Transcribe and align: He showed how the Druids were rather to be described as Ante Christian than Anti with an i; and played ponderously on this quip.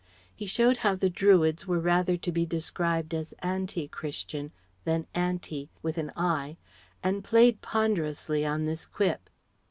He 0.35 0.47
showed 0.47 0.77
how 0.77 0.95
the 0.95 1.11
Druids 1.11 1.67
were 1.67 1.77
rather 1.79 2.17
to 2.17 2.31
be 2.31 2.43
described 2.43 3.13
as 3.13 3.35
Ante 3.37 3.87
Christian 3.89 4.51
than 4.83 5.05
Anti 5.13 5.69
with 5.83 5.99
an 5.99 6.11
i; 6.17 6.57
and 7.03 7.23
played 7.23 7.61
ponderously 7.61 8.43
on 8.43 8.65
this 8.65 8.87
quip. 8.87 9.29